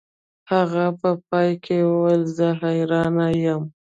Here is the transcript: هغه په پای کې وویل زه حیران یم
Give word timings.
هغه 0.51 0.85
په 0.99 1.09
پای 1.27 1.49
کې 1.63 1.77
وویل 1.89 2.23
زه 2.37 2.47
حیران 2.61 3.15
یم 3.45 3.63